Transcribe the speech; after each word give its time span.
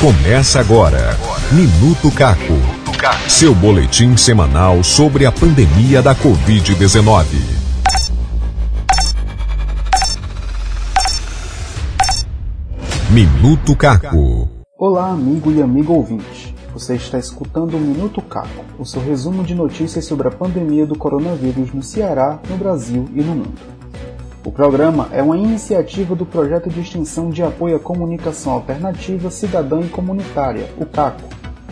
Começa 0.00 0.60
agora. 0.60 1.18
Minuto 1.50 2.08
Caco. 2.14 2.54
Seu 3.28 3.52
boletim 3.52 4.16
semanal 4.16 4.84
sobre 4.84 5.26
a 5.26 5.32
pandemia 5.32 6.00
da 6.00 6.14
Covid-19. 6.14 7.24
Minuto 13.10 13.74
Caco. 13.74 14.48
Olá, 14.78 15.10
amigo 15.10 15.50
e 15.50 15.60
amigo 15.60 15.92
ouvinte. 15.92 16.54
Você 16.72 16.94
está 16.94 17.18
escutando 17.18 17.76
o 17.76 17.80
Minuto 17.80 18.22
Caco, 18.22 18.64
o 18.78 18.86
seu 18.86 19.02
resumo 19.02 19.42
de 19.42 19.56
notícias 19.56 20.04
sobre 20.04 20.28
a 20.28 20.30
pandemia 20.30 20.86
do 20.86 20.96
coronavírus 20.96 21.74
no 21.74 21.82
Ceará, 21.82 22.38
no 22.48 22.56
Brasil 22.56 23.08
e 23.12 23.20
no 23.20 23.34
mundo. 23.34 23.77
Programa 24.58 25.08
é 25.12 25.22
uma 25.22 25.36
iniciativa 25.36 26.16
do 26.16 26.26
Projeto 26.26 26.68
de 26.68 26.80
Extensão 26.80 27.30
de 27.30 27.44
Apoio 27.44 27.76
à 27.76 27.78
Comunicação 27.78 28.54
Alternativa 28.54 29.30
Cidadã 29.30 29.78
e 29.82 29.88
Comunitária, 29.88 30.68
o 30.76 30.84
CACO, 30.84 31.22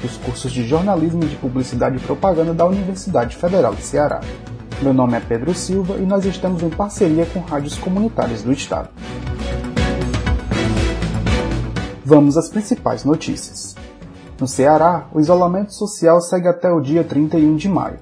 dos 0.01 0.17
cursos 0.19 0.53
de 0.53 0.65
Jornalismo 0.65 1.27
de 1.27 1.35
Publicidade 1.35 1.97
e 1.97 1.99
Propaganda 1.99 2.55
da 2.55 2.65
Universidade 2.65 3.35
Federal 3.35 3.75
do 3.75 3.81
Ceará. 3.81 4.21
Meu 4.81 4.95
nome 4.95 5.17
é 5.17 5.21
Pedro 5.21 5.53
Silva 5.53 5.97
e 5.97 6.03
nós 6.03 6.25
estamos 6.27 6.63
em 6.63 6.71
parceria 6.71 7.27
com 7.27 7.41
rádios 7.41 7.77
comunitárias 7.77 8.43
do 8.43 8.53
Estado. 8.53 8.91
Vamos 12.05 12.37
às 12.37 12.49
principais 12.49 13.03
notícias. 13.03 13.75
No 14.41 14.47
Ceará, 14.47 15.09
o 15.13 15.19
isolamento 15.19 15.75
social 15.75 16.21
segue 16.21 16.47
até 16.47 16.71
o 16.71 16.81
dia 16.81 17.03
31 17.03 17.57
de 17.57 17.69
maio. 17.69 17.99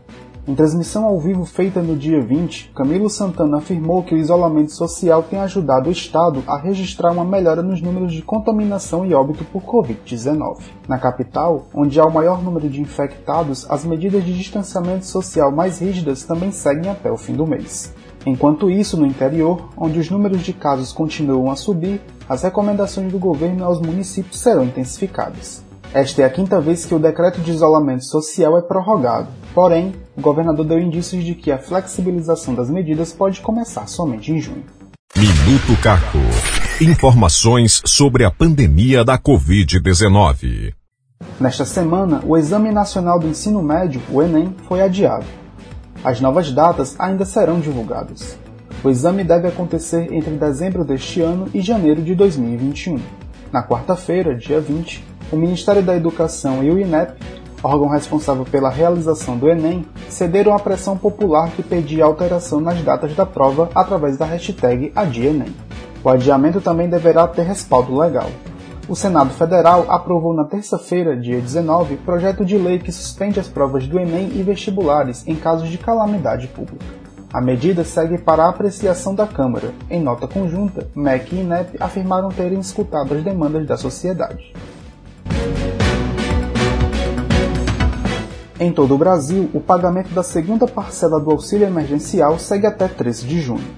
Em 0.46 0.54
transmissão 0.54 1.06
ao 1.06 1.18
vivo 1.18 1.46
feita 1.46 1.80
no 1.80 1.96
dia 1.96 2.20
20, 2.20 2.72
Camilo 2.74 3.08
Santana 3.08 3.56
afirmou 3.56 4.02
que 4.02 4.14
o 4.14 4.18
isolamento 4.18 4.72
social 4.72 5.22
tem 5.22 5.40
ajudado 5.40 5.88
o 5.88 5.92
Estado 5.92 6.44
a 6.46 6.58
registrar 6.58 7.12
uma 7.12 7.24
melhora 7.24 7.62
nos 7.62 7.80
números 7.80 8.12
de 8.12 8.20
contaminação 8.20 9.06
e 9.06 9.14
óbito 9.14 9.42
por 9.46 9.62
Covid-19. 9.62 10.58
Na 10.86 10.98
capital, 10.98 11.64
onde 11.72 11.98
há 11.98 12.04
o 12.04 12.12
maior 12.12 12.42
número 12.42 12.68
de 12.68 12.82
infectados, 12.82 13.64
as 13.70 13.86
medidas 13.86 14.22
de 14.22 14.36
distanciamento 14.36 15.06
social 15.06 15.50
mais 15.50 15.80
rígidas 15.80 16.24
também 16.24 16.50
seguem 16.50 16.90
até 16.90 17.10
o 17.10 17.16
fim 17.16 17.32
do 17.32 17.46
mês. 17.46 17.94
Enquanto 18.26 18.70
isso, 18.70 18.98
no 18.98 19.06
interior, 19.06 19.70
onde 19.74 19.98
os 19.98 20.10
números 20.10 20.42
de 20.42 20.52
casos 20.52 20.92
continuam 20.92 21.50
a 21.50 21.56
subir, 21.56 22.02
as 22.28 22.42
recomendações 22.42 23.10
do 23.10 23.18
governo 23.18 23.64
aos 23.64 23.80
municípios 23.80 24.40
serão 24.40 24.64
intensificadas. 24.64 25.64
Esta 25.94 26.22
é 26.22 26.24
a 26.24 26.30
quinta 26.30 26.60
vez 26.60 26.84
que 26.84 26.94
o 26.94 26.98
decreto 26.98 27.40
de 27.40 27.52
isolamento 27.52 28.04
social 28.04 28.58
é 28.58 28.62
prorrogado, 28.62 29.28
Porém, 29.54 29.94
o 30.16 30.20
governador 30.20 30.66
deu 30.66 30.80
indícios 30.80 31.24
de 31.24 31.32
que 31.36 31.52
a 31.52 31.58
flexibilização 31.58 32.54
das 32.54 32.68
medidas 32.68 33.12
pode 33.12 33.40
começar 33.40 33.86
somente 33.86 34.32
em 34.32 34.40
junho. 34.40 34.64
Minuto 35.16 35.80
Caco. 35.80 36.18
Informações 36.82 37.80
sobre 37.86 38.24
a 38.24 38.32
pandemia 38.32 39.04
da 39.04 39.16
Covid-19. 39.16 40.74
Nesta 41.38 41.64
semana, 41.64 42.20
o 42.26 42.36
Exame 42.36 42.72
Nacional 42.72 43.20
do 43.20 43.28
Ensino 43.28 43.62
Médio, 43.62 44.02
o 44.10 44.20
Enem, 44.20 44.52
foi 44.66 44.82
adiado. 44.82 45.24
As 46.02 46.20
novas 46.20 46.50
datas 46.50 46.96
ainda 46.98 47.24
serão 47.24 47.60
divulgadas. 47.60 48.36
O 48.82 48.90
exame 48.90 49.22
deve 49.22 49.46
acontecer 49.46 50.12
entre 50.12 50.32
dezembro 50.32 50.84
deste 50.84 51.20
ano 51.20 51.48
e 51.54 51.60
janeiro 51.60 52.02
de 52.02 52.12
2021. 52.16 53.00
Na 53.52 53.62
quarta-feira, 53.62 54.34
dia 54.34 54.60
20, 54.60 55.13
o 55.32 55.36
Ministério 55.36 55.82
da 55.82 55.96
Educação 55.96 56.62
e 56.62 56.70
o 56.70 56.78
INEP 56.78 57.14
órgão 57.64 57.88
responsável 57.88 58.44
pela 58.44 58.68
realização 58.68 59.38
do 59.38 59.48
Enem, 59.48 59.86
cederam 60.08 60.54
à 60.54 60.58
pressão 60.58 60.96
popular 60.96 61.50
que 61.50 61.62
pedia 61.62 62.04
alteração 62.04 62.60
nas 62.60 62.80
datas 62.82 63.14
da 63.14 63.24
prova 63.24 63.70
através 63.74 64.18
da 64.18 64.26
hashtag 64.26 64.92
AdiaEnem. 64.94 65.54
O 66.04 66.10
adiamento 66.10 66.60
também 66.60 66.88
deverá 66.88 67.26
ter 67.26 67.42
respaldo 67.42 67.96
legal. 67.96 68.28
O 68.86 68.94
Senado 68.94 69.30
Federal 69.30 69.86
aprovou 69.88 70.34
na 70.34 70.44
terça-feira, 70.44 71.16
dia 71.16 71.40
19, 71.40 71.96
projeto 71.96 72.44
de 72.44 72.58
lei 72.58 72.78
que 72.78 72.92
suspende 72.92 73.40
as 73.40 73.48
provas 73.48 73.86
do 73.86 73.98
Enem 73.98 74.30
e 74.34 74.42
vestibulares 74.42 75.26
em 75.26 75.34
casos 75.34 75.70
de 75.70 75.78
calamidade 75.78 76.48
pública. 76.48 76.84
A 77.32 77.40
medida 77.40 77.82
segue 77.82 78.18
para 78.18 78.44
a 78.44 78.50
apreciação 78.50 79.14
da 79.14 79.26
Câmara. 79.26 79.72
Em 79.90 80.00
nota 80.00 80.28
conjunta, 80.28 80.86
MEC 80.94 81.34
e 81.34 81.40
INEP 81.40 81.76
afirmaram 81.80 82.28
terem 82.28 82.60
escutado 82.60 83.14
as 83.14 83.24
demandas 83.24 83.66
da 83.66 83.76
sociedade. 83.76 84.52
Em 88.64 88.72
todo 88.72 88.94
o 88.94 88.98
Brasil, 88.98 89.50
o 89.52 89.60
pagamento 89.60 90.14
da 90.14 90.22
segunda 90.22 90.66
parcela 90.66 91.20
do 91.20 91.30
auxílio 91.30 91.66
emergencial 91.66 92.38
segue 92.38 92.66
até 92.66 92.88
13 92.88 93.26
de 93.26 93.38
junho. 93.38 93.68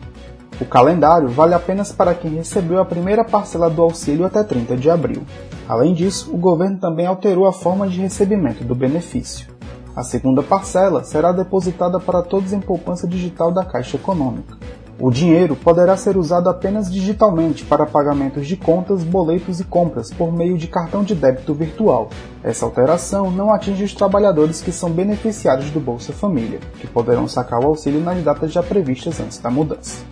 O 0.61 0.65
calendário 0.65 1.29
vale 1.29 1.55
apenas 1.55 1.91
para 1.91 2.15
quem 2.15 2.37
recebeu 2.37 2.79
a 2.81 2.85
primeira 2.85 3.25
parcela 3.25 3.69
do 3.69 3.83
auxílio 3.83 4.25
até 4.25 4.45
30 4.45 4.77
de 4.77 4.89
abril. 4.89 5.25
Além 5.69 5.93
disso, 5.93 6.33
o 6.33 6.39
governo 6.39 6.79
também 6.79 7.05
alterou 7.05 7.49
a 7.49 7.53
forma 7.53 7.89
de 7.89 8.01
recebimento 8.01 8.63
do 8.63 8.77
benefício. 8.77 9.49
A 9.97 10.05
segunda 10.05 10.41
parcela 10.41 11.03
será 11.03 11.33
depositada 11.33 11.99
para 11.99 12.23
todos 12.23 12.53
em 12.53 12.61
poupança 12.61 13.09
digital 13.09 13.51
da 13.51 13.65
Caixa 13.65 13.97
Econômica. 13.97 14.57
O 14.99 15.11
dinheiro 15.11 15.55
poderá 15.55 15.95
ser 15.95 16.17
usado 16.17 16.49
apenas 16.49 16.91
digitalmente 16.91 17.65
para 17.67 17.85
pagamentos 17.85 18.47
de 18.47 18.57
contas, 18.57 19.05
boletos 19.05 19.61
e 19.61 19.65
compras 19.65 20.11
por 20.11 20.33
meio 20.33 20.57
de 20.57 20.67
cartão 20.67 21.05
de 21.05 21.15
débito 21.15 21.53
virtual. 21.53 22.09
Essa 22.43 22.65
alteração 22.65 23.31
não 23.31 23.53
atinge 23.53 23.85
os 23.85 23.93
trabalhadores 23.93 24.63
que 24.63 24.73
são 24.73 24.91
beneficiários 24.91 25.71
do 25.71 25.81
Bolsa 25.81 26.15
Família, 26.15 26.61
que 26.81 26.87
poderão 26.87 27.29
sacar 27.29 27.61
o 27.61 27.67
auxílio 27.67 28.01
nas 28.01 28.23
datas 28.25 28.51
já 28.51 28.63
previstas 28.63 29.21
antes 29.21 29.39
da 29.39 29.51
mudança. 29.51 30.03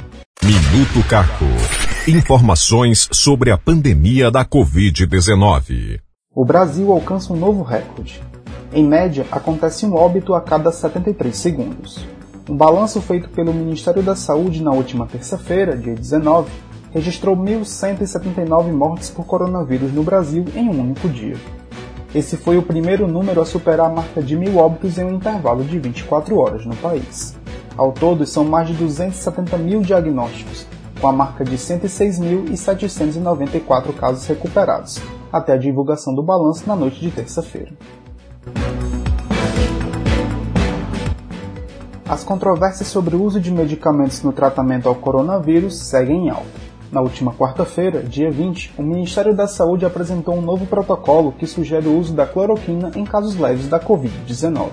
Minuto 0.43 1.09
Caco. 1.09 1.47
Informações 2.07 3.09
sobre 3.11 3.51
a 3.51 3.57
pandemia 3.57 4.31
da 4.31 4.45
Covid-19. 4.45 6.01
O 6.35 6.45
Brasil 6.45 6.93
alcança 6.93 7.33
um 7.33 7.37
novo 7.37 7.63
recorde. 7.63 8.23
Em 8.71 8.87
média, 8.87 9.25
acontece 9.31 9.87
um 9.87 9.95
óbito 9.95 10.35
a 10.35 10.43
cada 10.43 10.71
73 10.71 11.35
segundos. 11.35 12.14
Um 12.47 12.57
balanço 12.57 13.01
feito 13.01 13.31
pelo 13.31 13.55
Ministério 13.55 14.03
da 14.03 14.15
Saúde 14.15 14.63
na 14.63 14.71
última 14.71 15.07
terça-feira, 15.07 15.75
dia 15.75 15.95
19, 15.95 16.51
registrou 16.93 17.35
1.179 17.35 18.71
mortes 18.71 19.09
por 19.09 19.25
coronavírus 19.25 19.95
no 19.95 20.03
Brasil 20.03 20.45
em 20.55 20.69
um 20.69 20.79
único 20.79 21.09
dia. 21.09 21.37
Esse 22.15 22.37
foi 22.37 22.59
o 22.59 22.63
primeiro 22.63 23.09
número 23.09 23.41
a 23.41 23.47
superar 23.47 23.91
a 23.91 23.95
marca 23.95 24.23
de 24.23 24.37
mil 24.37 24.59
óbitos 24.59 24.99
em 24.99 25.05
um 25.05 25.15
intervalo 25.15 25.65
de 25.65 25.79
24 25.79 26.37
horas 26.37 26.67
no 26.67 26.77
país. 26.77 27.35
Ao 27.79 27.93
todo, 27.93 28.27
são 28.27 28.45
mais 28.45 28.69
de 28.69 28.75
270 28.75 29.57
mil 29.57 29.81
diagnósticos, 29.81 30.67
com 31.01 31.09
a 31.09 31.15
marca 31.15 31.47
de 31.47 31.57
106.794 31.57 33.95
casos 33.95 34.27
recuperados, 34.27 35.01
até 35.33 35.55
a 35.55 35.59
divulgação 35.59 36.15
do 36.15 36.23
balanço 36.23 36.69
na 36.69 36.77
noite 36.77 37.01
de 37.01 37.11
terça-feira. 37.11 37.73
As 42.07 42.23
controvérsias 42.23 42.89
sobre 42.89 43.17
o 43.17 43.23
uso 43.23 43.41
de 43.41 43.51
medicamentos 43.51 44.23
no 44.23 44.31
tratamento 44.31 44.89
ao 44.89 44.95
coronavírus 44.95 45.79
seguem 45.79 46.27
em 46.27 46.31
alta. 46.31 46.65
Na 46.93 47.01
última 47.01 47.33
quarta-feira, 47.33 48.03
dia 48.03 48.31
20, 48.31 48.75
o 48.77 48.83
Ministério 48.83 49.35
da 49.35 49.47
Saúde 49.47 49.87
apresentou 49.87 50.37
um 50.37 50.43
novo 50.43 50.67
protocolo 50.67 51.33
que 51.33 51.47
sugere 51.47 51.89
o 51.89 51.99
uso 51.99 52.13
da 52.13 52.27
cloroquina 52.27 52.93
em 52.95 53.05
casos 53.05 53.37
leves 53.37 53.69
da 53.69 53.81
Covid-19. 53.81 54.69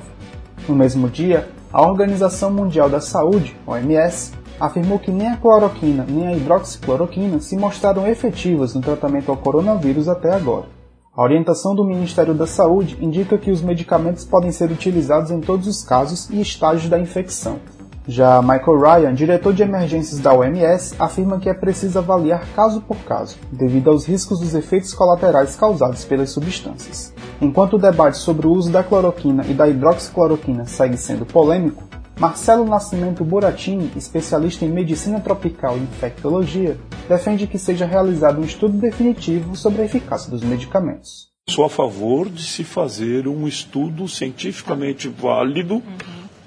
No 0.68 0.75
mesmo 0.75 1.09
dia, 1.09 1.47
a 1.72 1.81
Organização 1.81 2.52
Mundial 2.52 2.90
da 2.90 3.00
Saúde, 3.00 3.56
OMS, 3.66 4.34
afirmou 4.59 5.00
que 5.00 5.09
nem 5.09 5.30
a 5.30 5.38
cloroquina 5.38 6.06
nem 6.08 6.28
a 6.28 6.34
hidroxicloroquina 6.34 7.40
se 7.40 7.56
mostraram 7.56 8.06
efetivas 8.08 8.75
no 8.75 8.81
tratamento 8.81 9.31
ao 9.31 9.38
coronavírus 9.38 10.09
até 10.09 10.34
agora. 10.34 10.81
A 11.14 11.24
orientação 11.24 11.76
do 11.76 11.84
Ministério 11.84 12.34
da 12.34 12.48
Saúde 12.48 12.98
indica 13.02 13.38
que 13.38 13.52
os 13.52 13.62
medicamentos 13.62 14.24
podem 14.24 14.50
ser 14.50 14.72
utilizados 14.72 15.30
em 15.30 15.42
todos 15.42 15.68
os 15.68 15.84
casos 15.84 16.30
e 16.30 16.40
estágios 16.40 16.90
da 16.90 16.98
infecção. 16.98 17.60
Já 18.08 18.42
Michael 18.42 18.80
Ryan, 18.80 19.14
diretor 19.14 19.54
de 19.54 19.62
emergências 19.62 20.22
da 20.22 20.34
OMS, 20.34 20.96
afirma 20.98 21.38
que 21.38 21.50
é 21.50 21.54
preciso 21.54 22.00
avaliar 22.00 22.48
caso 22.56 22.80
por 22.80 22.96
caso, 23.00 23.36
devido 23.52 23.90
aos 23.90 24.06
riscos 24.06 24.40
dos 24.40 24.56
efeitos 24.56 24.94
colaterais 24.94 25.58
causados 25.58 26.06
pelas 26.06 26.30
substâncias. 26.30 27.14
Enquanto 27.41 27.74
o 27.74 27.80
debate 27.80 28.18
sobre 28.18 28.47
o 28.47 28.52
uso 28.52 28.72
da 28.72 28.82
cloroquina 28.82 29.46
e 29.50 29.53
da 29.53 29.68
hidroxicloroquina 29.68 30.66
segue 30.66 30.96
sendo 30.96 31.26
polêmico, 31.26 31.84
Marcelo 32.22 32.66
Nascimento 32.66 33.26
Buratini, 33.26 33.91
especialista 33.96 34.64
em 34.64 34.70
medicina 34.70 35.20
tropical 35.20 35.76
e 35.76 35.82
infectologia, 35.82 36.78
defende 37.09 37.47
que 37.47 37.58
seja 37.58 37.84
realizado 37.84 38.40
um 38.40 38.44
estudo 38.44 38.78
definitivo 38.78 39.56
sobre 39.56 39.82
a 39.82 39.85
eficácia 39.85 40.29
dos 40.29 40.44
medicamentos. 40.44 41.29
Sou 41.50 41.66
a 41.66 41.70
favor 41.70 42.29
de 42.29 42.44
se 42.44 42.64
fazer 42.64 43.28
um 43.28 43.47
estudo 43.47 44.08
cientificamente 44.08 45.09
válido 45.09 45.82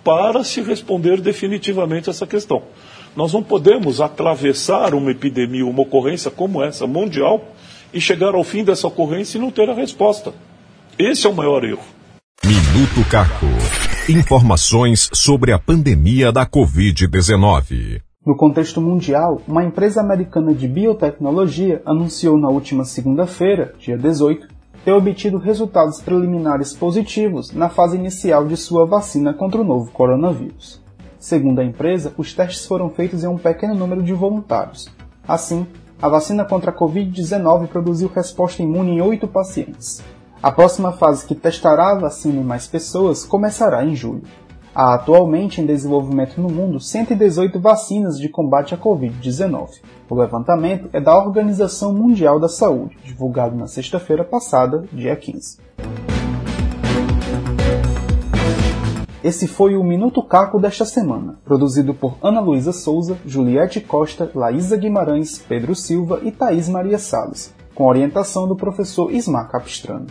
para 0.04 0.44
se 0.44 0.62
responder 0.62 1.20
definitivamente 1.20 2.08
essa 2.08 2.24
questão. 2.24 2.62
Nós 3.16 3.32
não 3.32 3.42
podemos 3.42 4.00
atravessar 4.00 4.94
uma 4.94 5.10
epidemia, 5.10 5.66
uma 5.66 5.82
ocorrência 5.82 6.30
como 6.30 6.62
essa, 6.62 6.86
mundial, 6.86 7.48
e 7.92 8.00
chegar 8.00 8.36
ao 8.36 8.44
fim 8.44 8.62
dessa 8.62 8.86
ocorrência 8.86 9.38
e 9.38 9.40
não 9.40 9.50
ter 9.50 9.68
a 9.68 9.74
resposta. 9.74 10.32
Esse 10.96 11.26
é 11.26 11.30
o 11.30 11.34
maior 11.34 11.64
erro. 11.64 11.82
Minuto 12.44 13.10
Caco. 13.10 13.46
Informações 14.06 15.08
sobre 15.14 15.50
a 15.50 15.58
pandemia 15.58 16.30
da 16.30 16.44
Covid-19. 16.44 18.02
No 18.26 18.36
contexto 18.36 18.78
mundial, 18.78 19.40
uma 19.48 19.64
empresa 19.64 20.02
americana 20.02 20.52
de 20.52 20.68
biotecnologia 20.68 21.80
anunciou 21.86 22.36
na 22.36 22.50
última 22.50 22.84
segunda-feira, 22.84 23.72
dia 23.78 23.96
18, 23.96 24.46
ter 24.84 24.92
obtido 24.92 25.38
resultados 25.38 26.02
preliminares 26.02 26.74
positivos 26.74 27.50
na 27.52 27.70
fase 27.70 27.96
inicial 27.96 28.46
de 28.46 28.58
sua 28.58 28.84
vacina 28.84 29.32
contra 29.32 29.62
o 29.62 29.64
novo 29.64 29.90
coronavírus. 29.90 30.82
Segundo 31.18 31.60
a 31.60 31.64
empresa, 31.64 32.12
os 32.18 32.34
testes 32.34 32.66
foram 32.66 32.90
feitos 32.90 33.24
em 33.24 33.26
um 33.26 33.38
pequeno 33.38 33.74
número 33.74 34.02
de 34.02 34.12
voluntários. 34.12 34.86
Assim, 35.26 35.66
a 36.02 36.10
vacina 36.10 36.44
contra 36.44 36.70
a 36.70 36.78
Covid-19 36.78 37.68
produziu 37.68 38.10
resposta 38.14 38.62
imune 38.62 38.96
em 38.96 39.00
oito 39.00 39.26
pacientes. 39.26 40.04
A 40.42 40.52
próxima 40.52 40.92
fase 40.92 41.26
que 41.26 41.34
testará 41.34 41.92
a 41.92 41.98
vacina 41.98 42.40
em 42.40 42.44
mais 42.44 42.66
pessoas 42.66 43.24
começará 43.24 43.84
em 43.84 43.94
julho. 43.94 44.22
Há 44.74 44.94
atualmente 44.94 45.60
em 45.60 45.66
desenvolvimento 45.66 46.40
no 46.40 46.48
mundo 46.48 46.80
118 46.80 47.60
vacinas 47.60 48.18
de 48.18 48.28
combate 48.28 48.74
à 48.74 48.76
Covid-19. 48.76 49.80
O 50.10 50.14
levantamento 50.16 50.90
é 50.92 51.00
da 51.00 51.16
Organização 51.16 51.94
Mundial 51.94 52.40
da 52.40 52.48
Saúde, 52.48 52.98
divulgado 53.04 53.56
na 53.56 53.68
sexta-feira 53.68 54.24
passada, 54.24 54.84
dia 54.92 55.14
15. 55.14 55.58
Esse 59.24 59.46
foi 59.46 59.74
o 59.74 59.82
Minuto 59.82 60.22
Caco 60.22 60.60
desta 60.60 60.84
semana, 60.84 61.38
produzido 61.46 61.94
por 61.94 62.18
Ana 62.22 62.40
Luísa 62.40 62.72
Souza, 62.72 63.16
Juliette 63.24 63.80
Costa, 63.80 64.30
Laísa 64.34 64.76
Guimarães, 64.76 65.38
Pedro 65.38 65.74
Silva 65.74 66.20
e 66.22 66.30
Thaís 66.30 66.68
Maria 66.68 66.98
Salles, 66.98 67.53
com 67.74 67.86
orientação 67.86 68.46
do 68.46 68.56
professor 68.56 69.12
Ismar 69.12 69.50
Capistrano. 69.50 70.06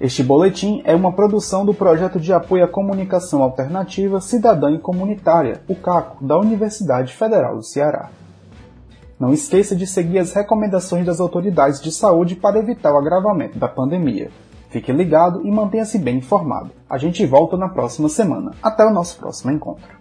Este 0.00 0.22
boletim 0.22 0.80
é 0.84 0.94
uma 0.94 1.12
produção 1.12 1.64
do 1.64 1.74
Projeto 1.74 2.20
de 2.20 2.32
Apoio 2.32 2.64
à 2.64 2.68
Comunicação 2.68 3.42
Alternativa 3.42 4.20
Cidadã 4.20 4.70
e 4.70 4.78
Comunitária, 4.78 5.60
o 5.66 5.74
CACO, 5.74 6.24
da 6.24 6.38
Universidade 6.38 7.14
Federal 7.14 7.56
do 7.56 7.64
Ceará. 7.64 8.10
Não 9.18 9.32
esqueça 9.32 9.74
de 9.74 9.86
seguir 9.86 10.20
as 10.20 10.32
recomendações 10.32 11.04
das 11.04 11.18
autoridades 11.18 11.80
de 11.80 11.90
saúde 11.90 12.36
para 12.36 12.60
evitar 12.60 12.92
o 12.92 12.98
agravamento 12.98 13.58
da 13.58 13.66
pandemia. 13.66 14.30
Fique 14.70 14.92
ligado 14.92 15.44
e 15.44 15.50
mantenha-se 15.50 15.98
bem 15.98 16.18
informado. 16.18 16.70
A 16.88 16.96
gente 16.98 17.26
volta 17.26 17.56
na 17.56 17.68
próxima 17.68 18.08
semana. 18.08 18.52
Até 18.62 18.84
o 18.84 18.92
nosso 18.92 19.18
próximo 19.18 19.50
encontro. 19.50 19.97